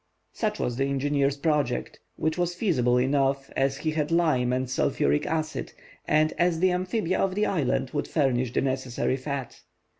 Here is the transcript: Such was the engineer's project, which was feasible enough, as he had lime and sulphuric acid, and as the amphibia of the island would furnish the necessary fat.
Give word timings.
Such 0.33 0.57
was 0.57 0.77
the 0.77 0.85
engineer's 0.87 1.37
project, 1.37 1.99
which 2.15 2.35
was 2.35 2.55
feasible 2.55 2.97
enough, 2.97 3.51
as 3.55 3.77
he 3.77 3.91
had 3.91 4.09
lime 4.09 4.51
and 4.51 4.67
sulphuric 4.67 5.27
acid, 5.27 5.73
and 6.07 6.33
as 6.39 6.59
the 6.59 6.71
amphibia 6.71 7.19
of 7.19 7.35
the 7.35 7.45
island 7.45 7.91
would 7.91 8.07
furnish 8.07 8.51
the 8.51 8.61
necessary 8.61 9.15
fat. 9.15 9.61